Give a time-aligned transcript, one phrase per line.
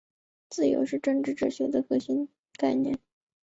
[0.49, 2.97] 自由是政治哲学的核心概念。